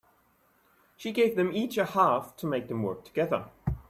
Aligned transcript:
She 0.97 1.11
gave 1.11 1.35
them 1.35 1.53
each 1.53 1.77
a 1.77 1.85
half 1.85 2.35
to 2.37 2.47
make 2.47 2.69
them 2.69 2.81
work 2.81 3.05
together. 3.05 3.49